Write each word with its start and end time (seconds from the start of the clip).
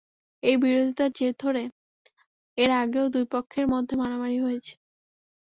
এই 0.43 0.55
বিরোধিতার 0.57 1.09
জের 1.11 1.33
ধরে 1.39 1.63
এর 2.57 2.71
আগেও 2.81 3.05
দুই 3.09 3.25
পক্ষের 3.33 3.65
মধ্যে 3.67 3.93
মারামারি 3.95 4.37
হয়েছে। 4.39 4.73